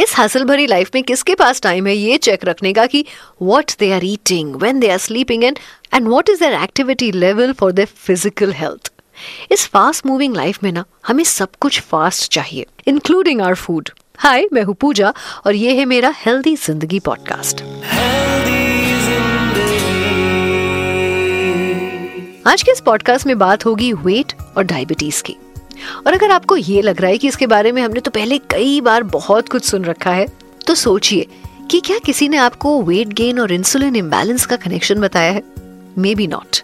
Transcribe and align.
इस 0.00 0.14
हासिल 0.16 0.44
भरी 0.44 0.66
लाइफ 0.66 0.90
में 0.94 1.02
किसके 1.04 1.34
पास 1.34 1.60
टाइम 1.60 1.86
है 1.86 1.94
ये 1.94 2.16
चेक 2.16 2.44
रखने 2.44 2.72
का 2.72 2.86
कि 2.86 3.04
what 3.42 3.72
they 3.78 3.90
are 3.92 4.04
eating 4.04 4.54
when 4.56 4.80
they 4.80 4.90
are 4.90 4.98
sleeping 4.98 5.44
and 5.44 5.58
and 5.94 6.08
what 6.08 6.28
is 6.28 6.40
their 6.40 6.52
activity 6.52 7.10
level 7.12 7.52
for 7.52 7.72
their 7.72 7.88
physical 7.96 8.52
health 8.52 8.92
इस 9.52 9.66
फास्ट 9.66 10.06
मूविंग 10.06 10.36
लाइफ 10.36 10.62
में 10.62 10.72
ना 10.72 10.84
हमें 11.06 11.24
सब 11.24 11.48
कुछ 11.60 11.80
फास्ट 11.80 12.32
चाहिए 12.32 12.66
इंक्लूडिंग 12.86 13.40
आवर 13.40 13.54
फ़ूड 13.54 13.90
हाय 14.18 14.48
मैं 14.52 14.62
हूँ 14.62 14.74
पूजा 14.74 15.12
और 15.46 15.54
ये 15.54 15.74
है 15.74 15.84
मेरा 15.84 16.14
हेल्दी 16.16 16.56
ज़िंदगी 16.56 17.00
पॉडकास्ट 17.00 17.62
आज 22.46 22.62
के 22.62 22.72
इस 22.72 22.80
पॉडकास्ट 22.80 23.26
में 23.26 23.38
बात 23.38 23.66
होगी 23.66 23.92
वेट 23.92 24.32
और 24.56 24.64
डायबिटीज़ 24.64 25.22
की। 25.22 25.36
और 26.06 26.12
अगर 26.12 26.30
आपको 26.30 26.56
ये 26.56 26.82
लग 26.82 27.00
रहा 27.00 27.10
है 27.10 27.18
कि 27.18 27.28
इसके 27.28 27.46
बारे 27.46 27.72
में 27.72 27.82
हमने 27.82 28.00
तो 28.00 28.10
पहले 28.10 28.38
कई 28.50 28.80
बार 28.80 29.02
बहुत 29.02 29.48
कुछ 29.48 29.64
सुन 29.64 29.84
रखा 29.84 30.10
है 30.10 30.26
तो 30.66 30.74
सोचिए 30.74 31.26
कि 31.70 31.80
क्या 31.80 31.98
किसी 31.98 32.28
ने 32.28 32.36
आपको 32.36 32.82
वेट 32.82 33.08
गेन 33.08 33.40
और 33.40 33.52
इंसुलिन 33.52 33.96
इम्बैलेंस 33.96 34.46
का 34.46 34.56
कनेक्शन 34.56 35.00
बताया 35.00 35.32
है? 35.32 35.42
मे 35.98 36.14
बी 36.14 36.26
नॉट 36.26 36.56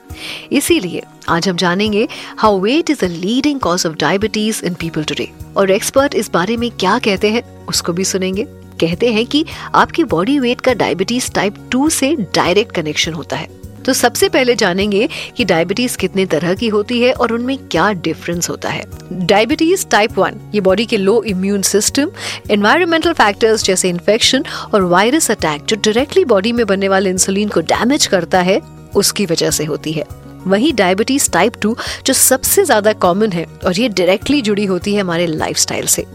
इसीलिए 0.53 1.03
आज 1.29 1.49
हम 1.49 1.57
जानेंगे 1.57 2.07
how 2.39 2.61
weight 2.61 2.91
is 2.91 3.05
a 3.05 3.09
leading 3.09 3.61
cause 3.61 3.87
of 3.87 3.95
diabetes 3.95 4.65
in 4.65 4.75
people 4.75 5.05
today 5.05 5.29
और 5.57 5.71
एक्सपर्ट 5.71 6.15
इस 6.15 6.31
बारे 6.31 6.57
में 6.57 6.71
क्या 6.71 6.99
कहते 6.99 7.31
हैं, 7.31 7.67
उसको 7.67 7.93
भी 7.93 8.05
सुनेंगे। 8.05 8.47
कहते 8.81 9.13
हैं 9.13 9.27
कि 9.27 9.45
आपकी 9.75 10.05
बॉडी 10.05 10.39
वेट 10.39 10.61
का 10.61 10.75
डायबिटीज़ 10.75 11.31
टाइप 11.33 11.57
टू 11.73 11.89
से 11.89 12.15
डायरेक्ट 12.35 12.75
कनेक्शन 12.75 13.13
होता 13.13 13.37
है। 13.37 13.49
तो 13.87 13.93
सबसे 13.93 14.29
पहले 14.29 14.55
जानेंगे 14.57 15.09
कि 15.37 15.45
डायबिटीज़ 15.45 15.97
कितने 15.99 16.27
तरह 16.27 16.55
की 16.55 16.69
होती 16.69 17.01
है 17.01 17.13
और 17.13 17.33
उनमें 17.33 17.57
क्या 17.59 17.91
डिफरेंस 17.95 18.49
होता 18.51 18.69
है। 18.69 18.85
डायबिटीज़ 19.13 19.87
टाइप 19.87 20.19
वन 20.19 20.41
ये 20.55 20.61
बॉडी 20.61 20.87
के 20.87 20.97
low 20.97 21.23
immune 21.25 21.63
system 21.65 22.11
environmental 22.51 23.13
factors 23.15 23.65
जैसे 23.65 23.89
इन्फेक्शन 23.89 24.45
और 24.75 24.83
वायरस 24.85 25.31
अटैक 25.31 25.65
जो 25.65 25.77
डायरेक्टली 25.77 26.25
बॉडी 26.27 26.53
में 26.53 26.65
बनने 26.67 26.89
वाले 26.89 27.11
इंसुलिन 27.11 27.49
को 27.49 27.61
डैमेज 27.63 28.07
करता 28.07 28.41
है, 28.41 28.61
उसकी 28.97 29.27
वजह 29.27 29.51
से 29.51 29.65
होती 29.65 29.93
है। 29.93 30.05
वही 30.47 30.73
डायबिटीज़ 30.73 31.31
टाइप 31.31 31.53
टू 31.63 31.77
जो 32.07 32.13
सबसे 32.15 32.65
ज़्यादा 32.65 32.93
कॉमन 32.95 33.33
है 33.33 33.45
और 33.67 33.79
ये 33.81 33.89
डायरेक्टली 33.91 34.43
जुड़ी 34.43 34.65
होती 34.65 34.95
है 34.95 35.01
हमारे 35.01 35.27
लाइफस्टाइल 35.27 35.87
से। 35.87 36.07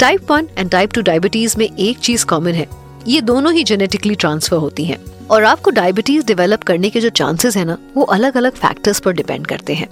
Type 0.00 0.30
one 0.30 0.48
and 0.58 0.70
type 0.70 0.92
two 0.92 1.02
diabetes 1.02 1.58
में 1.58 1.68
एक 1.68 1.98
चीज़ 1.98 2.24
कॉमन 2.26 2.52
है, 2.52 2.66
ये 3.06 3.20
दोनों 3.22 3.52
ही 3.52 3.64
जेनेटिकली 3.64 4.14
ट्रांसफ़र 4.14 4.56
होती 4.58 4.84
हैं। 4.84 4.98
और 5.30 5.44
आपको 5.44 5.70
डायबिटीज़ 5.70 6.24
डेवलप 6.26 6.62
करने 6.62 6.90
के 6.90 7.00
जो 7.00 7.08
चांसेस 7.10 7.56
है 7.56 7.64
ना, 7.64 7.78
वो 7.96 8.04
अलग 8.04 8.36
अलग 8.36 8.52
फैक्टर्स 8.52 9.00
पर 9.00 9.12
डिपेंड 9.12 9.46
करते 9.46 9.74
हैं। 9.74 9.88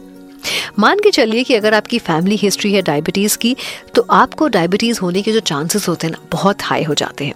मान 0.78 0.98
के 0.98 1.10
चलिए 1.10 1.42
कि 1.44 1.54
अगर 1.54 1.74
आपकी 1.74 1.98
फैमिली 1.98 2.36
हिस्ट्री 2.36 2.72
है 2.72 2.82
डायबिटीज़ 2.82 3.36
की 3.38 3.56
तो 3.94 4.06
आपको 4.10 4.48
डायबिटीज़ 4.48 5.00
होने 5.00 5.22
के 5.22 5.32
जो 5.32 5.40
चांसेस 5.40 5.88
होते 5.88 6.06
हैं 6.06 6.12
ना, 6.12 6.26
बहुत 6.32 6.62
हाई 6.62 6.82
हो 6.82 6.94
जाते 6.94 7.24
हैं। 7.24 7.34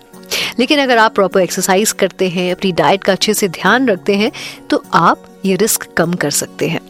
लेकिन 0.58 0.78
अगर 0.78 0.98
आप 0.98 1.14
प्रॉपर 1.14 1.40
एक्सरसाइज 1.40 1.92
करते 1.92 2.28
हैं, 2.28 2.50
अपनी 2.52 2.72
डाइट 2.72 3.04
का 3.04 3.12
अच्छे 3.12 3.34
से 3.34 3.48
ध्यान 3.48 3.88
रखते 3.88 4.16
हैं 4.16 4.30
तो 4.70 4.82
आप 4.94 5.24
ये 5.44 5.56
रिस्क 5.56 5.86
कम 5.96 6.12
कर 6.14 6.30
सकते 6.30 6.68
हैं। 6.68 6.80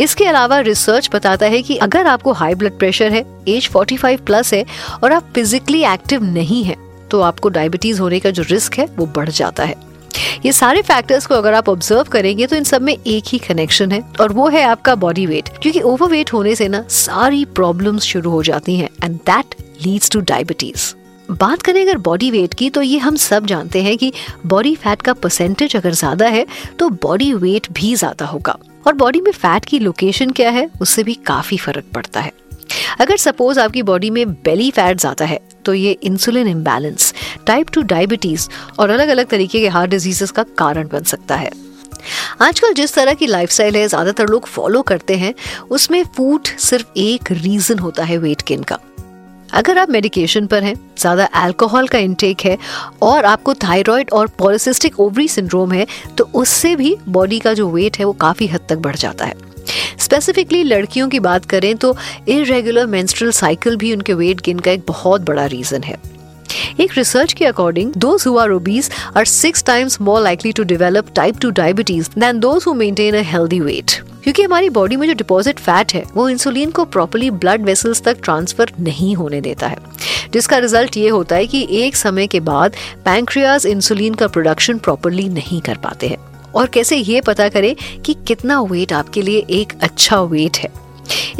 इसके 0.00 0.24
अलावा 0.24 0.58
रिसर्च 0.60 1.08
बताता 1.12 1.46
है 1.46 1.62
कि 1.62 1.76
अगर 1.76 2.06
आपको 2.06 2.32
हाई 2.32 2.54
ब्लड 2.54 2.78
प्रेशर 2.78 3.12
है 3.12 3.24
एज 3.48 3.68
45 3.68 4.20
प्लस 4.20 4.52
है, 4.54 4.64
और 5.04 5.12
आप 5.12 5.30
फिजिकली 5.34 5.82
एक्टिव 5.84 6.24
नहीं 6.24 6.62
है 6.64 6.76
तो 7.10 7.20
आपको 7.20 7.48
डायबिटीज़ 7.48 8.00
होने 8.00 8.20
का 8.20 8.30
जो 8.30 8.42
रिस्क 8.42 8.78
है, 8.78 8.86
वो 8.96 9.06
बढ़ 9.06 9.28
जाता 9.28 9.64
है। 9.64 9.74
ये 10.44 10.52
सारे 10.52 10.82
फैक्टर्स 10.82 11.26
को 11.26 11.34
अगर 11.34 11.54
आप 11.54 11.68
ऑब्ज़र्व 11.68 12.10
करेंगे 12.12 12.46
तो 12.46 12.56
इन 12.56 12.64
सब 12.64 12.82
में 12.82 12.96
एक 12.96 13.24
ही 13.26 13.38
कनेक्शन 13.38 13.92
है 13.92 14.00
और 14.20 14.32
वो 14.32 14.48
है 14.48 14.62
आपका 14.64 14.94
बॉडी 14.96 15.26
वेट 15.26 15.48
क्योंकि 15.62 15.80
ओवरवेट 15.82 16.32
होने 16.32 16.54
से 16.54 16.68
ना 16.68 16.84
सारी 16.90 17.44
प्रॉब्लम्स 17.54 18.04
शुरू 18.04 18.30
हो 18.30 18.42
जाती 18.42 18.76
हैं 18.76 18.88
and 19.04 19.16
that 19.26 19.54
leads 19.86 20.10
to 20.10 20.20
diabetes 20.22 20.94
बात 21.30 21.62
करें 21.62 21.80
अगर 21.82 21.98
बॉडी 21.98 22.30
वेट 22.30 22.54
की 22.54 22.68
तो 22.70 22.82
ये 22.82 22.98
हम 22.98 23.16
सब 23.16 23.46
जानते 23.46 23.82
हैं 23.82 23.96
कि 23.98 24.12
बॉडी 24.46 24.74
फैट 24.74 25.02
का 25.02 25.12
परसेंटेज 25.12 25.76
अगर 25.76 25.92
ज़्यादा 25.92 26.26
है 26.28 26.46
तो 26.78 26.88
बॉडी 27.02 27.32
वेट 27.34 27.66
भी 27.72 27.94
ज़्यादा 27.94 28.26
होगा. 28.26 28.56
और 28.86 28.94
बॉडी 28.94 29.20
में 29.20 29.30
फैट 29.32 29.64
की 29.64 29.78
लोकेशन 29.78 30.30
क्या 30.30 30.50
है, 30.50 30.68
उससे 30.80 31.02
भी 31.02 31.14
काफ़ी 31.26 31.56
फ़र्क 31.56 31.84
पड़ता 31.94 32.20
है. 32.20 32.32
अगर 33.00 33.16
सपोज़ 33.18 33.60
आपकी 33.60 33.82
बॉडी 33.82 34.10
में 34.10 34.32
बेली 34.34 34.70
फैट 34.70 35.00
ज़्यादा 35.00 35.24
है 35.24 35.38
तो 35.64 35.74
ये 35.74 35.92
insulin 36.02 36.48
imbalance 36.48 37.12
type 37.46 37.70
two 37.70 37.82
diabetes 37.84 38.48
और 38.78 38.90
अलग 38.90 39.08
अलग 39.08 39.28
तरीके 39.28 39.60
के 39.60 39.68
हार्ट 39.68 39.90
डिजीजेस 39.90 40.30
का 40.30 40.42
कारण 40.58 40.88
बन 40.88 41.02
सकता 41.04 41.36
है। 41.36 41.50
आजकल 42.40 42.72
जिस 42.74 42.94
तरह 42.94 43.14
की 43.14 43.26
लाइफस्टाइल 43.26 43.76
है, 43.76 43.86
ज़्यादातर 43.88 44.28
लोग 44.28 44.46
फॉलो 44.46 44.82
करते 44.82 45.14
हैं, 45.16 45.32
उसमें 45.70 46.02
फ़ूड 46.06 46.46
सिर्फ़ 46.60 46.98
एक 46.98 47.32
रीजन 47.32 47.78
होता 47.78 48.04
है 48.04 48.18
वेट 48.18 48.42
गेन 48.48 48.62
का। 48.62 48.78
अगर 49.48 49.78
आप 49.78 49.90
मेडिकेशन 49.90 50.46
पर 50.46 50.62
हैं, 50.62 50.74
ज़्यादा 50.98 51.24
अल्कोहल 51.34 51.88
का 51.88 51.98
इंटेक 52.00 52.40
है 52.40 52.56
और 53.02 53.24
आपको 53.24 53.54
थायराइड 53.56 54.10
और 54.10 54.26
पॉलिसिस्टिक 54.38 55.00
ओवरी 55.00 55.28
सिंड्रोम 55.28 55.72
है 55.72 55.86
तो 56.18 56.28
उससे 56.34 56.74
भी 56.76 56.96
बॉडी 57.08 57.38
का 57.38 57.54
जो 57.54 57.68
वेट 57.70 57.98
है, 57.98 58.04
वो 58.04 58.12
काफ़ी 58.14 58.46
हद 58.46 58.66
तक 58.68 58.78
बढ़ 58.78 58.96
जाता 58.96 59.24
है। 59.24 59.45
स्पेसिफिकली 59.98 60.62
लड़कियों 60.62 61.08
की 61.08 61.20
बात 61.20 61.44
करें 61.44 61.74
तो 61.76 61.96
इरेगुलर 62.28 62.86
मेंस्ट्रुअल 62.86 63.32
साइकिल 63.32 63.76
भी 63.76 63.92
उनके 63.94 64.14
वेट 64.14 64.40
गेन 64.40 64.58
का 64.58 64.70
एक 64.70 64.84
बहुत 64.88 65.20
बड़ा 65.20 65.46
रीजन 65.46 65.82
है। 65.82 65.96
एक 66.80 66.96
रिसर्च 66.96 67.32
के 67.32 67.44
according 67.44 67.92
those 67.96 68.24
who 68.26 68.36
are 68.38 68.50
obese 68.50 68.90
are 69.16 69.24
six 69.24 69.64
times 69.64 70.00
more 70.00 70.20
likely 70.22 70.52
to 70.52 70.62
develop 70.64 71.06
type 71.16 71.38
two 71.38 71.50
diabetes 71.50 72.10
than 72.18 72.40
those 72.40 72.64
who 72.66 72.74
maintain 72.74 73.16
a 73.16 73.22
healthy 73.22 73.60
weight 73.60 74.00
क्योंकि 74.24 74.42
हमारी 74.42 74.68
बॉडी 74.70 74.96
में 74.96 75.06
जो 75.08 75.14
डिपॉजिट 75.14 75.58
फैट 75.58 75.92
है, 75.94 76.02
वो 76.14 76.28
इंसुलिन 76.28 76.70
को 76.70 76.84
प्रॉपरली 76.84 77.30
ब्लड 77.30 77.64
वेसल्स 77.64 78.02
तक 78.02 78.16
ट्रांसफ़र 78.22 78.72
नहीं 78.80 79.14
होने 79.14 79.40
देता 79.40 79.66
है। 79.66 79.76
जिसका 80.32 80.58
रिज़ल्ट 80.58 80.96
ये 80.96 81.08
होता 81.08 81.36
है 81.36 81.46
कि 81.46 81.66
एक 81.72 81.96
समय 81.96 82.26
के 82.26 82.40
बाद 82.40 82.76
पैंक्रियाज 83.04 83.66
इंसुलिन 83.66 84.14
का 84.14 84.26
प्रोडक्शन 84.26 84.78
प्रॉपरली 84.78 85.28
नहीं 85.28 85.60
कर 85.60 85.76
पाते 85.76 86.08
हैं। 86.08 86.18
और 86.56 86.66
कैसे 86.66 86.96
ये 86.96 87.20
पता 87.20 87.48
करें 87.48 88.02
कि 88.02 88.14
कितना 88.14 88.60
वेट 88.60 88.92
आपके 88.92 89.22
लिए 89.22 89.46
एक 89.50 89.72
अच्छा 89.82 90.20
वेट 90.20 90.56
है? 90.56 90.86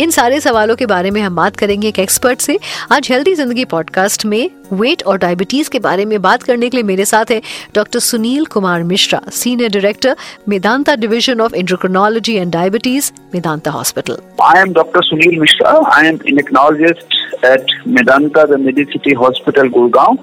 इन 0.00 0.10
सारे 0.10 0.40
सवालों 0.40 0.76
के 0.76 0.86
बारे 0.86 1.10
में 1.10 1.20
हम 1.22 1.36
बात 1.36 1.56
करेंगे 1.56 1.88
एक 1.88 1.98
एक्सपर्ट 1.98 2.40
से। 2.40 2.58
आज 2.92 3.08
हेल्दी 3.10 3.34
ज़िंदगी 3.34 3.64
पॉडकास्ट 3.64 4.24
में 4.24 4.50
वेट 4.72 5.02
और 5.02 5.18
डायबिटीज़ 5.18 5.70
के 5.70 5.78
बारे 5.80 6.04
में 6.04 6.20
बात 6.22 6.42
करने 6.42 6.68
के 6.68 6.76
लिए 6.76 6.84
मेरे 6.84 7.04
साथ 7.04 7.30
है 7.30 7.40
doctor 7.74 8.00
Sunil 8.00 8.44
Kumar 8.54 8.82
Mishra 8.84 9.20
senior 9.32 9.70
director 9.70 10.16
Medanta 10.48 10.94
division 10.96 11.40
of 11.40 11.54
endocrinology 11.54 12.34
and 12.34 12.52
diabetes 12.52 13.10
Medanta 13.34 13.70
hospital 13.70 14.18
I 14.44 14.60
am 14.60 14.72
doctor 14.72 15.02
Sunil 15.04 15.38
Mishra 15.40 15.80
I 15.92 16.06
am 16.06 16.18
endocrinologist 16.26 17.14
at 17.44 17.66
Medanta, 17.86 18.48
the 18.48 18.56
Medicity 18.56 19.14
Hospital, 19.14 19.68
Gurgaon. 19.68 20.18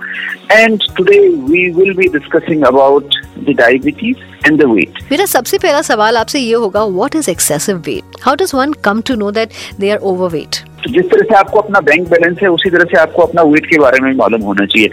And 0.51 0.81
today 0.95 1.29
we 1.29 1.71
will 1.71 1.93
be 1.93 2.07
discussing 2.09 2.63
about 2.63 3.05
the 3.37 3.53
diabetes 3.53 4.17
and 4.43 4.59
the 4.59 4.69
weight. 4.69 5.01
मेरा 5.11 5.25
सबसे 5.27 5.57
पहला 5.57 5.81
सवाल 5.83 6.17
आपसे 6.17 6.39
ये 6.39 6.53
होगा 6.55 6.83
what 6.85 7.15
is 7.15 7.29
excessive 7.31 7.77
weight 7.87 8.21
how 8.23 8.35
does 8.35 8.51
one 8.55 8.73
come 8.83 9.01
to 9.01 9.15
know 9.15 9.31
that 9.31 9.51
they 9.79 9.89
are 9.89 9.97
overweight 10.13 10.63
तो 10.83 10.91
जिस 10.91 11.09
तरह 11.09 11.23
से 11.23 11.35
आपको 11.35 11.59
अपना 11.59 11.79
बैंक 11.79 12.07
बैलेंस 12.09 12.37
है 12.43 12.49
उसी 12.49 12.69
तरह 12.69 12.83
से 12.83 12.97
आपको 12.97 13.21
अपना 13.21 13.41
वेट 13.41 13.65
के 13.65 13.79
बारे 13.79 13.99
में 13.99 14.11
मालूम 14.13 14.41
होना 14.41 14.65
चाहिए। 14.65 14.89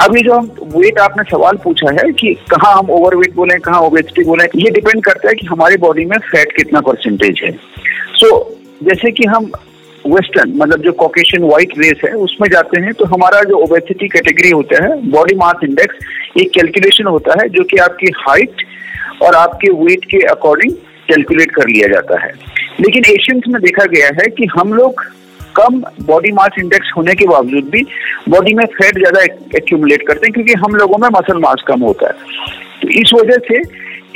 अभी 0.00 0.22
जो 0.22 0.32
हम 0.32 0.50
वेट 0.76 0.98
आपने 0.98 1.22
सवाल 1.30 1.56
पूछा 1.64 1.90
है 1.92 2.10
कि 2.12 2.32
कहाँ 2.50 2.72
हम 2.74 2.90
ओवरवेट 2.90 3.34
बोले 3.34 3.58
कहाँ 3.58 3.80
ओबेसिटी 3.80 4.24
बोले 4.24 4.44
ये 4.56 4.70
डिपेंड 4.70 5.02
करता 5.04 5.28
है 5.28 5.34
कि 5.34 5.46
हमारी 5.46 5.76
बॉडी 5.76 6.04
में 6.04 6.18
फैट 6.18 6.56
कितना 6.56 6.80
परसेंटेज 6.80 7.40
है। 7.44 7.50
सो 7.50 8.26
so, 8.26 8.86
जैसे 8.88 9.10
कि 9.10 9.24
हम 9.24 9.50
वेस्टर्न 10.06 10.52
मतलब 10.56 10.82
जो 10.82 10.92
कॉकेशियन 10.92 11.44
व्हाइट 11.44 11.72
रेस 11.78 12.00
है 12.04 12.12
उसमें 12.24 12.48
जाते 12.50 12.80
हैं 12.80 12.92
तो 12.94 13.04
हमारा 13.04 13.42
जो 13.42 13.56
ओबेसिटी 13.56 14.08
कैटेगरी 14.08 14.50
होता 14.50 14.82
है 14.84 15.00
बॉडी 15.10 15.34
मास 15.36 15.64
इंडेक्स 15.64 16.38
एक 16.38 16.50
कैलकुलेशन 16.54 17.06
होता 17.06 17.40
है 17.42 17.48
जो 17.48 17.64
कि 17.64 17.76
आपकी 17.76 18.12
हाइट 18.18 18.62
और 19.22 19.34
आपके 19.34 19.72
वेट 19.84 20.04
के 20.04 20.18
अकॉर्डिंग 20.26 20.72
कैलकुलेट 21.08 21.50
कर 21.50 21.68
लिया 21.68 21.88
जाता 21.88 22.20
है। 22.24 22.32
लेकिन 22.80 23.04
एशियंस 23.08 23.42
में 23.48 23.60
देखा 23.62 23.84
गया 23.84 24.06
है 24.06 24.28
कि 24.28 24.46
हम 24.58 24.72
लोग 24.74 25.02
कम 25.56 25.80
बॉडी 26.06 26.32
मास 26.32 26.58
इंडेक्स 26.58 26.90
होने 26.96 27.14
के 27.14 27.26
बावजूद 27.26 27.68
भी 27.70 27.82
बॉडी 28.28 28.54
में 28.54 28.64
फैट 28.74 28.98
ज़्यादा 28.98 29.22
एक्यूमुलेट 29.56 30.06
करते 30.08 30.26
हैं 30.26 30.32
क्योंकि 30.32 30.52
हम 30.64 30.74
लोगों 30.74 30.98
में 30.98 31.08
मसल 31.12 31.38
मास 31.38 31.64
कम 31.66 31.80
होता 31.80 32.06
है। 32.06 32.34
तो 32.82 32.88
इस 33.00 33.12
वजह 33.14 33.38
से 33.48 33.58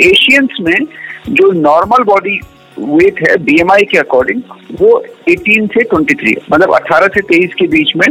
एशियंस 0.08 0.56
में 0.60 0.86
जो 1.28 1.50
नॉर्मल 1.60 2.04
बॉडी 2.04 2.40
वेट 2.80 3.28
है 3.28 3.36
बीएमआई 3.36 3.82
के 3.82 3.98
अकॉर्डिंग 3.98 4.42
वो 4.80 4.92
18 5.28 5.66
से 5.66 5.84
23 5.84 6.34
मतलब 6.52 6.72
18 6.74 7.08
से 7.14 7.20
23 7.22 7.54
के 7.54 7.66
बीच 7.66 7.92
में 7.96 8.06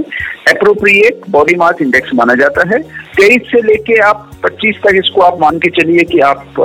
अप्रोप्रिएट 0.54 1.21
बॉडी 1.30 1.56
मास 1.56 1.81
इंडेक्स 1.81 2.13
माना 2.13 2.36
जाता 2.36 2.68
है। 2.69 2.81
23 3.19 3.51
से 3.51 3.62
लेके 3.62 3.98
आप 4.00 4.30
25 4.45 4.77
तक 4.83 4.95
इसको 4.95 5.21
आप 5.21 5.39
मान 5.42 5.60
के 5.60 5.69
चलिए 5.81 6.04
कि 6.04 6.19
आप 6.19 6.60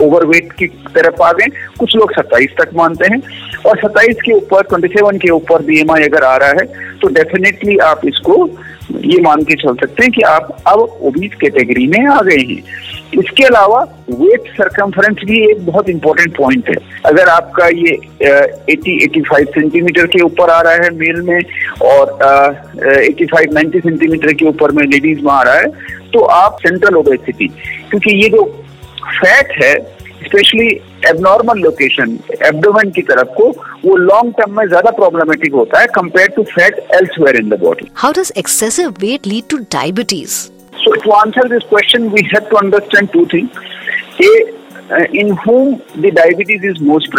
ओवरवेट 0.00 0.52
की 0.52 0.66
तरफ़ 0.66 1.22
आ 1.22 1.32
गए। 1.32 1.46
कुछ 1.78 1.96
लोग 1.96 2.12
27 2.14 2.56
तक 2.60 2.74
मानते 2.74 3.12
हैं। 3.12 3.20
और 3.66 3.80
27 3.84 4.22
के 4.24 4.32
ऊपर 4.32 4.66
27 4.72 5.18
के 5.18 5.30
ऊपर 5.30 5.62
बीएमआई 5.62 6.02
अगर 6.02 6.24
आ 6.24 6.36
रहा 6.36 6.48
है 6.48 6.66
तो 6.98 7.08
डेफिनेटली 7.08 7.76
आप 7.78 8.00
इसको 8.06 8.46
ये 8.90 9.20
मान 9.22 9.42
के 9.44 9.54
चल 9.62 9.74
सकते 9.74 10.02
हैं 10.02 10.12
कि 10.12 10.22
आप 10.22 10.56
अब 10.68 10.80
ओबीस 10.80 11.34
कैटेगरी 11.40 11.86
में 11.86 12.06
आ 12.06 12.20
गए 12.22 12.42
हैं। 12.44 12.62
इसके 13.18 13.44
अलावा 13.44 13.80
वेट 14.10 14.48
सरकमफ्रेंस 14.56 15.16
भी 15.26 15.38
एक 15.50 15.64
बहुत 15.66 15.88
इंपॉर्टेंट 15.88 16.36
पॉइंट 16.36 16.68
है। 16.68 16.76
अगर 17.06 17.28
आपका 17.28 17.66
ये 17.68 17.92
एटी 18.72 18.96
एटी 19.04 19.20
फाइव 19.30 19.46
सेंटीमीटर 19.54 20.06
के 20.06 20.22
ऊपर 20.22 20.50
आ 20.50 20.60
रहा 20.60 20.84
है 20.84 20.90
मेल 20.98 21.20
में 21.22 21.40
और 21.88 23.02
एटी 23.02 23.26
फाइव 23.26 23.54
नाइन्टी 23.54 23.80
सेंटीमीटर 23.80 24.32
के 24.32 24.46
ऊपर 24.46 24.72
में 24.72 24.84
लेडीज़ 24.84 25.20
में 25.24 25.32
आ 25.32 25.42
रहा 25.42 25.54
है 25.54 25.66
तो 26.12 26.24
आप 26.34 26.58
सेंट्रल 26.62 26.96
ओबेसिटी 26.96 27.48
क्योंकि 27.90 28.14
ये 28.22 28.28
जो 28.28 28.44
फैट 29.04 29.62
है 29.62 29.74
स्पेशली 30.24 30.68
एबनॉर्मल 31.10 31.60
लोकेशन 31.62 32.18
एब्डोमेन 32.48 32.90
की 32.96 33.02
तरफ़ 33.10 33.34
को 33.36 33.50
वो 33.84 33.96
लॉन्ग 33.96 34.32
टर्म 34.38 34.56
में 34.56 34.66
ज़्यादा 34.66 34.90
प्रॉब्लमेटिक 34.96 35.54
होता 35.54 35.80
है 35.80 35.86
compare 35.94 36.32
to 36.36 36.42
fat 36.54 36.78
elsewhere 36.94 37.36
in 37.36 37.48
the 37.48 37.60
body 37.62 37.90
how 38.02 38.12
does 38.20 38.32
excessive 38.38 38.90
weight 39.00 39.26
lead 39.26 39.48
to 39.50 39.58
diabetes 39.72 40.42
So 40.76 40.92
to 41.02 41.12
answer 41.14 41.42
this 41.48 41.62
question, 41.64 42.10
we 42.10 42.22
have 42.30 42.48
to 42.48 42.56
understand 42.56 43.10
two 43.12 43.24
things. 43.26 43.50
A, 44.20 44.32
uh, 44.90 45.04
in 45.12 45.30
whom 45.34 45.70
the 45.96 46.10
diabetes 46.10 46.64
is 46.64 46.80
most 46.80 47.14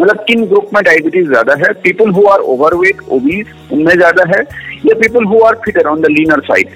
मतलब 0.00 0.24
किन 0.26 0.44
group 0.46 0.70
में 0.74 0.82
diabetes 0.84 1.28
ज़्यादा 1.28 1.54
है? 1.58 1.72
People 1.84 2.10
who 2.16 2.24
are 2.32 2.40
overweight 2.52 3.00
obese 3.12 3.46
उनमें 3.72 3.94
ज़्यादा 3.94 4.24
है? 4.28 4.42
या 4.86 4.94
people 5.00 5.24
who 5.24 5.40
are 5.46 5.54
fitter 5.64 5.86
on 5.88 6.00
the 6.00 6.10
leaner 6.10 6.40
side 6.44 6.68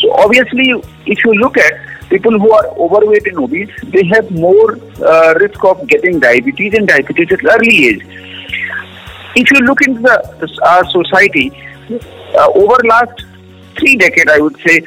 so 0.00 0.10
obviously 0.22 0.70
if 1.12 1.26
you 1.26 1.32
look 1.32 1.58
at 1.58 1.80
people 2.10 2.38
who 2.38 2.50
are 2.52 2.66
overweight 2.86 3.26
and 3.26 3.38
obese, 3.38 3.70
they 3.84 4.04
have 4.06 4.30
more 4.30 4.78
uh, 5.02 5.34
risk 5.40 5.64
of 5.64 5.86
getting 5.88 6.18
diabetes 6.20 6.74
and 6.74 6.88
diabetes 6.88 7.32
at 7.32 7.44
early 7.44 7.86
age. 7.88 8.02
If 9.36 9.50
you 9.52 9.60
look 9.60 9.80
into 9.82 10.00
the 10.00 10.58
our 10.64 10.84
society, 10.90 11.52
uh, 12.34 12.48
over 12.54 12.76
last 12.84 13.24
three 13.78 13.96
decades, 13.96 14.30
I 14.30 14.40
would 14.40 14.58
say, 14.66 14.80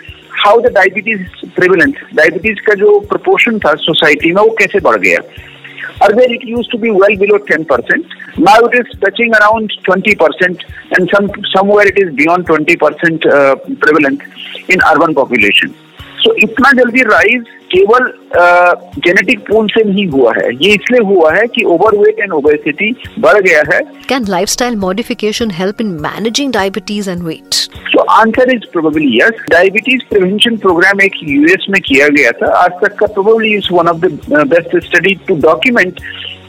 how 0.43 0.59
the 0.59 0.69
diabetes 0.69 1.25
prevalence, 1.55 1.97
diabetes 2.13 2.61
का 2.67 2.75
जो 2.83 2.99
proportion 3.07 3.59
था 3.65 3.73
society 3.87 4.33
में 4.33 4.41
वो 4.41 4.55
कैसे 4.61 4.79
बढ़ 4.89 4.99
गया 5.07 5.21
Earlier 6.01 6.33
it 6.35 6.43
used 6.43 6.71
to 6.71 6.77
be 6.77 6.89
well 6.91 7.15
below 7.15 7.37
10%. 7.37 7.67
Now 8.37 8.57
it 8.67 8.73
is 8.79 8.99
touching 8.99 9.31
around 9.35 9.71
20% 9.83 10.63
and 10.97 11.09
some 11.13 11.29
somewhere 11.53 11.87
it 11.87 11.97
is 11.97 12.13
beyond 12.15 12.47
20% 12.47 13.25
uh, 13.25 13.55
prevalent 13.83 14.21
in 14.69 14.81
urban 14.91 15.13
population. 15.13 15.75
So 16.23 16.31
so, 16.31 16.37
इतना 16.43 16.71
जल्दी 16.73 17.01
राइज 17.03 17.43
केवल 17.71 18.11
जेनेटिक 19.05 19.39
पूल 19.47 19.67
से 19.67 19.83
नहीं 19.83 20.05
हुआ 20.07 20.31
है। 20.35 20.49
ये 20.55 20.73
इसलिए 20.73 21.01
हुआ 21.05 21.33
है 21.33 21.45
कि 21.55 21.63
ओवरवेट 21.75 22.19
एंड 22.19 22.33
ओबेसिटी 22.33 22.91
बढ़ 23.19 23.39
गया 23.41 23.63
है। 23.71 23.79
Can 24.09 24.25
lifestyle 24.29 24.75
modification 24.75 25.51
help 25.51 25.81
in 25.81 25.87
managing 26.01 26.53
diabetes 26.53 27.09
and 27.09 27.23
weight 27.23 27.53
so 27.53 28.03
answer 28.11 28.53
is 28.55 28.65
probably 28.71 29.17
yes 29.17 29.43
diabetes 29.51 30.03
prevention 30.09 30.57
program 30.57 31.01
एक 31.01 31.15
यूएस 31.23 31.65
में 31.69 31.81
किया 31.81 32.07
गया 32.17 32.31
था। 32.31 32.51
आज 32.57 32.71
तक 32.83 32.95
का 32.99 33.07
probably 33.07 33.55
is 33.55 33.73
one 33.73 33.87
of 33.87 33.97
the 33.97 34.45
best 34.53 34.77
study 34.85 35.15
to 35.27 35.35
document 35.41 35.99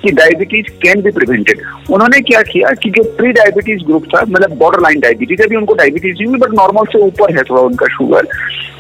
कि 0.05 0.11
डायबिटीज़ 0.11 0.71
कैन 0.83 1.03
बी 1.03 1.11
प्रिवेंटेड 1.11 1.63
उन्होंने 1.91 2.21
क्या 2.21 2.43
किया 2.43 2.71
कि 2.83 2.91
जो 2.91 3.03
प्री 3.17 3.33
डायबिटीज़ 3.33 3.85
ग्रुप 3.85 4.07
था 4.15 4.23
मतलब 4.29 4.57
बॉर्डर 4.59 4.81
लाइन 4.81 5.01
डायबिटीज़ 5.01 5.43
अभी 5.43 5.57
उनको 5.57 5.75
डायबिटीज़ 5.75 6.23
नहीं 6.23 6.41
बट 6.41 6.55
नॉर्मल 6.55 6.85
से 6.93 6.99
ऊपर 6.99 7.37
है 7.37 7.43
थोड़ा 7.43 7.63
उनका 7.63 7.87
शुगर 7.87 8.29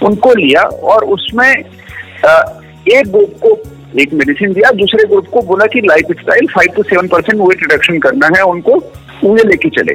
उनको 0.06 0.34
लिया 0.34 0.62
और 0.62 1.04
उसमें 1.04 1.48
एक 1.48 3.06
ग्रुप 3.06 3.38
को 3.42 3.58
एक 4.00 4.12
मेडिसिन 4.12 4.52
दिया, 4.52 4.70
दूसरे 4.70 5.04
ग्रुप 5.08 5.26
को 5.26 5.40
बोला 5.40 5.66
कि 5.66 5.80
lifestyle 6.20 6.46
five 6.46 6.74
to 6.76 6.82
seven 6.82 7.08
percent 7.08 7.40
weight 7.40 7.62
reduction 7.62 7.98
करना 7.98 8.30
है, 8.36 8.42
उनको 8.42 8.72
उन्हें 9.24 9.44
लेके 9.44 9.68
चले। 9.68 9.92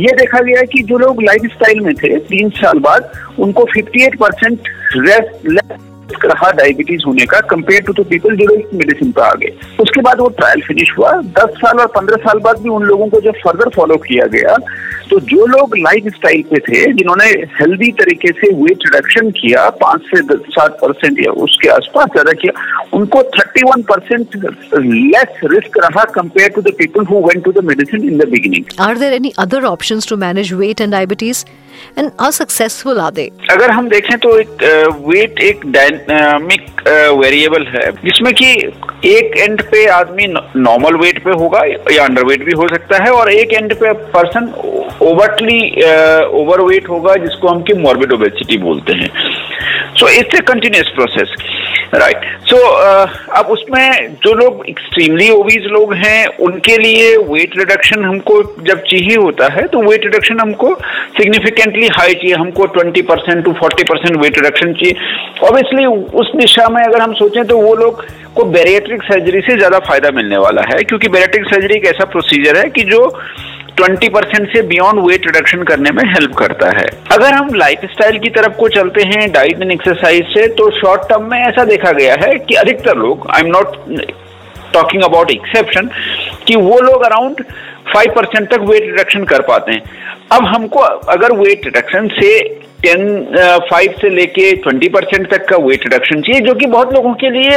ये 0.00 0.12
देखा 0.16 0.40
गया 0.40 0.62
कि 0.62 0.82
जो 0.82 0.98
लोग 0.98 1.22
लाइफ 1.22 1.40
स्टाइल 1.44 1.80
में 1.80 1.94
थे, 1.94 2.16
तीन 2.18 2.48
साल 2.50 2.78
बाद, 2.78 3.12
उनको 3.38 3.64
58 3.64 4.16
परसेंट 4.16 4.68
रहा 6.24 6.50
डायबिटीज़ 6.52 7.02
होने 7.06 7.24
का 7.26 7.40
कंपेयर 7.50 7.82
टू 7.82 7.92
द 7.92 8.06
पीपल 8.08 8.36
जो 8.36 8.44
लोग 8.46 8.74
मेडिसिन 8.74 9.10
पे 9.12 9.22
आ 9.22 9.32
गए। 9.34 9.52
उसके 9.80 10.00
बाद 10.02 10.20
वो 10.20 10.28
ट्रायल 10.38 10.62
फिनिश 10.66 10.94
हुआ। 10.98 11.12
दस 11.38 11.58
साल 11.58 11.78
और 11.80 11.86
पंद्रह 11.94 12.16
साल 12.24 12.38
बाद 12.44 12.60
भी 12.62 12.68
उन 12.70 12.82
लोगों 12.84 13.08
को 13.08 13.20
जब 13.20 13.38
फर्दर 13.44 13.68
फॉलो 13.76 13.96
किया 14.08 14.26
गया 14.34 14.56
तो 15.10 15.18
जो 15.22 15.46
लोग 15.46 15.76
लाइफ 15.78 16.06
स्टाइल 16.14 16.42
पे 16.50 16.58
थे, 16.58 16.80
जिन्होंने 16.92 17.24
हेल्दी 17.56 17.90
तरीके 17.98 18.28
से 18.30 18.50
वेट 18.54 18.84
रिडक्शन 18.86 19.30
किया, 19.32 19.68
पाँच 19.82 20.02
से 20.04 20.22
सात 20.50 20.78
परसेंट 20.80 21.20
या 21.20 21.32
उसके 21.44 21.68
आसपास 21.70 22.08
ज़्यादा 22.12 22.32
किया, 22.40 22.52
उनको 22.94 23.22
thirty 23.34 23.62
one 23.64 23.82
percent 23.90 24.36
less 24.76 25.40
risk 25.52 25.78
रहा 25.84 26.04
compare 26.14 26.48
to 26.54 26.62
the 26.62 26.72
people 26.78 27.04
who 27.06 27.20
went 27.26 27.44
to 27.44 27.52
the 27.52 27.64
medicine 27.64 28.08
in 28.08 28.18
the 28.18 28.28
beginning 28.30 28.80
are 28.80 28.98
there 28.98 29.12
any 29.12 29.32
other 29.38 29.64
options 29.66 30.08
to 30.08 30.16
manage 30.18 30.52
weight 30.54 30.80
and 30.80 30.92
diabetes 30.92 31.44
and 31.98 32.10
unsuccessful 32.10 32.52
successful 32.54 32.98
are 33.00 33.10
they 33.12 33.30
अगर 33.50 33.70
हम 33.70 33.88
देखें 33.88 34.16
तो 34.18 34.38
एक 34.38 34.62
wait 35.06 35.40
एक 35.40 35.60
dynamic 35.66 36.82
variable 37.18 37.66
है, 37.68 37.90
जिसमें 38.04 38.32
कि 38.34 38.50
एक 39.08 39.36
एंड 39.38 39.62
पे 39.62 39.84
आदमी 39.90 40.26
नॉर्मल 40.26 40.96
वेट 40.96 41.22
पे 41.24 41.30
होगा 41.32 41.60
या 41.92 42.04
अंडर 42.04 42.24
वेट 42.24 42.44
भी 42.44 42.52
हो 42.52 42.68
सकता 42.68 43.02
है 43.04 43.10
और 43.10 43.30
एक 43.32 43.52
एंड 43.52 43.74
पे 43.74 43.92
पर्सन 44.12 44.52
ओवरटली 45.02 45.60
ओवरवेट 46.40 46.88
होगा, 46.88 47.14
जिसको 47.16 47.48
हम 47.48 47.62
की 47.62 47.74
मॉर्बिड 47.82 48.12
ओबेसिटी 48.12 48.58
बोलते 48.58 48.92
हैं। 48.92 49.08
So 49.98 50.08
it's 50.10 50.34
a 50.36 50.40
continuous 50.48 50.88
process 50.94 51.34
right 51.94 52.24
so 52.50 52.56
अब 53.38 53.50
उसमें 53.50 54.14
जो 54.24 54.32
लोग 54.34 54.64
एक्सट्रीमली 54.68 55.28
ओबीज 55.30 55.66
लोग 55.72 55.92
हैं, 55.94 56.26
उनके 56.38 56.76
लिए 56.78 57.16
वेट 57.28 57.56
रिडक्शन 57.58 58.04
हमको 58.04 58.42
जब 58.68 58.82
चाहिए 58.84 59.16
होता 59.16 59.52
है 59.52 59.66
तो 59.68 59.82
वेट 59.82 60.04
रिडक्शन 60.04 60.40
हमको 60.40 60.74
सिग्निफिकेंटली 61.18 61.88
हाई 61.96 62.14
चाहिए। 62.14 62.34
हमको 62.34 62.66
20 62.74 63.02
percent 63.08 63.44
to 63.44 63.52
40 63.62 63.88
percent 63.88 64.16
weight 64.22 64.38
reduction 64.38 64.72
चाहिए। 64.72 64.94
ऑब्वियसली 65.48 65.86
उस 66.20 66.32
दिशा 66.36 66.68
में 66.68 66.82
अगर 66.82 67.00
हम 67.02 67.14
सोचें 67.14 67.44
तो 67.46 67.58
वो 67.58 67.74
लोग 67.76 68.04
को 68.34 68.44
बेरिएट्रिक 68.52 69.02
सर्जरी 69.02 69.40
से 69.40 69.56
ज़्यादा 69.56 69.78
फ़ायदा 69.80 70.10
मिलने 70.12 70.36
वाला 70.38 70.62
है, 70.70 70.82
क्योंकि 70.82 71.08
बेरिएट्रिक 71.08 71.44
सर्जरी 71.46 71.74
एक 71.76 71.84
ऐसा 71.86 72.04
प्रोसीजर 72.12 72.56
है 72.58 72.68
कि 72.70 72.82
जो 72.84 73.06
20 73.80 74.08
परसेंट 74.08 74.48
से 74.52 74.60
बियॉन्ड 74.62 75.00
वेट 75.06 75.26
रिडक्शन 75.26 75.62
करने 75.62 75.90
में 75.90 76.02
हेल्प 76.08 76.34
करता 76.34 76.68
है। 76.78 76.86
अगर 77.12 77.32
हम 77.34 77.54
लाइफ 77.54 77.80
की 78.00 78.30
तरफ़ 78.30 78.56
को 78.56 78.68
चलते 78.68 79.02
हैं 79.02 79.30
डाइट 79.32 79.62
एंड 79.62 79.72
एक्सरसाइज 79.72 80.26
से 80.34 80.46
तो 80.48 80.70
शॉर्ट 80.70 81.08
टर्म 81.08 81.30
में 81.30 81.38
ऐसा 81.38 81.64
देखा 81.64 81.92
गया 81.92 82.14
है 82.14 82.34
कि 82.38 82.54
अधिकतर 82.54 82.96
लोग 82.96 83.26
I 83.30 83.40
am 83.40 83.46
not 83.46 83.76
talking 84.74 85.02
about 85.02 85.30
exception 85.30 85.90
कि 86.46 86.56
वो 86.56 86.80
लोग 86.80 87.02
अराउंड 87.02 87.42
फाइव 87.94 88.12
परसेंट 88.16 88.48
तक 88.50 88.60
वेट 88.60 88.82
रिडक्शन 88.82 89.24
कर 89.24 89.42
पाते 89.42 89.72
हैं। 89.72 89.82
अब 90.32 90.44
हमको 90.44 90.78
अगर 90.78 91.32
वेट 91.32 91.64
रिडक्शन 91.64 92.08
से 92.20 92.30
टेन 92.84 93.06
फाइव 93.70 93.92
uh, 93.92 94.00
से 94.00 94.08
लेके 94.14 94.50
ट्वेंटी 94.62 94.88
परसेंट 94.96 95.30
तक 95.30 95.48
का 95.48 95.56
वेट 95.66 95.86
रिडक्शन 95.86 96.22
चाहिए 96.22 96.40
जो 96.46 96.54
कि 96.54 96.66
बहुत 96.74 96.92
लोगों 96.94 97.14
के 97.22 97.30
लिए 97.30 97.50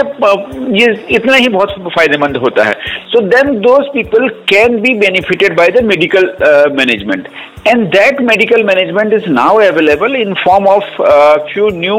ये 0.81 0.93
इतना 1.15 1.35
ही 1.35 1.49
बहुत 1.49 1.91
फ़ायदेमंद 1.95 2.37
होता 2.45 2.63
है। 2.63 2.73
So 3.11 3.21
then 3.35 3.59
those 3.61 3.87
people 3.93 4.27
can 4.53 4.79
be 4.81 4.93
benefited 4.99 5.57
by 5.57 5.69
the 5.69 5.83
medical 5.85 6.33
management 6.77 7.27
and 7.69 7.93
that 7.93 8.19
medical 8.27 8.61
management 8.67 9.13
is 9.15 9.25
now 9.27 9.53
available 9.59 10.13
in 10.17 10.35
form 10.41 10.67
of 10.73 10.83
uh, 11.05 11.37
few 11.53 11.69
new 11.79 11.97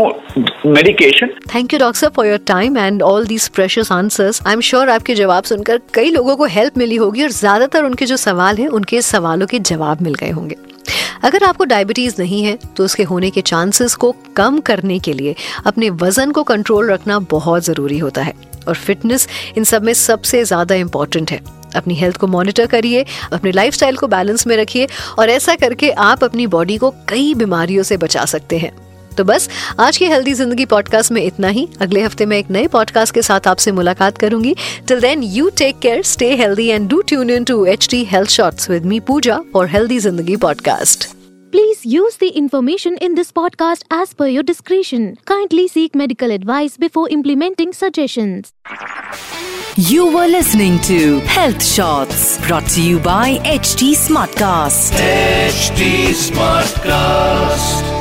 medication. 0.76 1.34
Thank 1.54 1.74
you 1.74 1.80
doctor 1.82 2.10
for 2.10 2.24
your 2.26 2.38
time 2.50 2.78
and 2.84 3.02
all 3.02 3.28
these 3.32 3.48
precious 3.58 3.90
answers. 3.96 4.40
I'm 4.52 4.62
sure 4.68 4.88
आपके 4.90 5.14
जवाब 5.14 5.50
सुनकर 5.50 5.80
कई 5.94 6.10
लोगों 6.10 6.36
को 6.36 6.44
help 6.56 6.78
मिली 6.78 6.96
होगी 6.96 7.22
और 7.22 7.30
ज़्यादातर 7.40 7.84
उनके 7.84 8.06
जो 8.06 8.16
सवाल 8.24 8.56
है 8.56 8.68
उनके 8.80 9.02
सवालों 9.02 9.46
के 9.46 9.58
जवाब 9.72 10.02
मिल 10.02 10.14
गए 10.22 10.30
होंगे। 10.30 10.56
अगर 11.24 11.44
आपको 11.44 11.64
डायबिटीज़ 11.64 12.14
नहीं 12.18 12.42
है 12.44 12.56
तो 12.76 12.84
उसके 12.84 13.02
होने 13.02 13.30
के 13.30 13.40
चांसेस 13.42 13.94
को 13.94 14.14
कम 14.36 14.58
करने 14.60 14.98
के 14.98 15.12
लिए 15.12 15.34
अपने 15.66 15.90
वज़न 15.92 16.30
को 16.30 16.42
कंट्रोल 16.44 16.90
रखना 16.90 17.18
बहुत 17.30 17.64
ज़रूरी 17.64 17.98
होता 17.98 18.22
है। 18.22 18.34
और 18.68 18.74
फिटनेस 18.76 19.28
इन 19.56 19.64
सब 19.64 19.82
में 19.82 19.92
सबसे 19.94 20.44
ज़्यादा 20.44 20.74
इंपॉर्टेंट 20.74 21.30
है। 21.30 21.40
अपनी 21.76 21.94
हेल्थ 21.94 22.16
को 22.16 22.26
मॉनिटर 22.26 22.66
करिए, 22.66 23.04
अपने 23.32 23.52
लाइफस्टाइल 23.52 23.96
को 23.96 24.06
बैलेंस 24.06 24.46
में 24.46 24.56
रखिए 24.56 24.86
और 25.18 25.30
ऐसा 25.30 25.54
करके 25.54 25.90
आप 25.92 26.24
अपनी 26.24 26.46
बॉडी 26.46 26.76
को 26.76 26.90
कई 27.08 27.34
बीमारियों 27.34 27.82
से 27.82 27.96
बचा 27.96 28.24
सकते 28.24 28.58
हैं। 28.58 28.70
तो 29.18 29.24
बस 29.24 29.48
आज 29.80 29.96
के 29.96 30.06
हेल्दी 30.06 30.32
ज़िंदगी 30.34 30.64
पॉडकास्ट 30.64 31.12
में 31.12 31.22
इतना 31.22 31.48
ही। 31.48 31.66
अगले 31.80 32.00
हफ़्ते 32.02 32.26
मैं 32.26 32.38
एक 32.38 32.50
नए 32.50 32.66
पॉडकास्ट 32.66 33.14
के 33.14 33.22
साथ 33.22 33.46
आपसे 33.48 33.72
मुलाकात 33.72 34.18
करूँगी। 34.18 34.54
Till 34.88 35.00
then 35.00 35.22
you 35.22 35.48
take 35.58 35.78
care 35.78 36.02
stay 36.02 36.34
healthy 36.36 36.66
and 36.66 36.88
do 36.90 37.00
tune 37.08 37.30
in 37.30 37.44
to 37.44 37.64
H 37.66 37.88
D 37.90 38.02
health 38.10 38.30
shorts 38.30 38.70
with 38.70 38.84
me 38.86 39.00
Pooja 39.08 39.40
और 39.54 39.66
हेल्दी 39.68 39.98
ज़िंदगी 39.98 40.36
podcast 40.36 41.08
please 41.52 41.80
use 41.86 42.16
the 42.20 42.30
information 42.36 42.98
in 43.02 43.14
this 43.14 43.30
podcast 43.30 43.84
as 43.92 44.12
per 44.18 44.28
your 44.28 44.44
description 44.44 45.06
kindly 45.26 45.68
seek 45.68 45.96
medical 45.96 46.30
advice 46.30 46.76
before 46.80 47.10
implementing 47.10 47.72
suggestion 47.72 48.42
You 49.88 50.04
were 50.12 50.28
listening 50.30 50.78
to 50.86 50.96
Health 51.32 51.66
Shots 51.66 52.22
brought 52.46 52.72
to 52.76 52.86
you 52.86 53.02
by 53.04 53.26
HD 53.52 53.90
Smartcast. 54.00 54.98
HD 55.02 55.92
Smartcast. 56.24 57.97